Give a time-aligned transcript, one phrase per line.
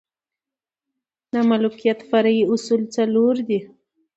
[1.33, 3.59] د ملوکیت فرعي اصول څلور دي.